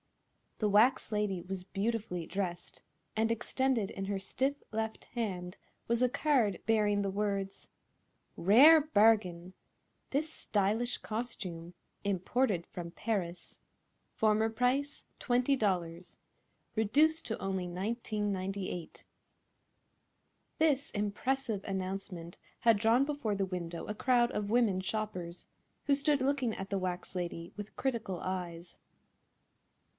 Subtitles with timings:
[0.57, 2.83] The wax lady was beautifully dressed,
[3.15, 7.67] and extended in her stiff left hand was a card bearing the words:
[8.35, 9.53] "RARE BARGIN!
[10.09, 13.59] This Stylish Costume (Imported from Paris)
[14.15, 16.17] Former Price, $20,
[16.75, 19.03] REDUCED TO ONLY $19.98."
[20.59, 25.47] This impressive announcement had drawn before the window a crowd of women shoppers,
[25.85, 28.77] who stood looking at the wax lady with critical eyes.